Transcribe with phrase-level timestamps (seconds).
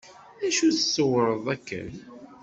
[0.39, 1.89] D acu tṣewwreḍ akken?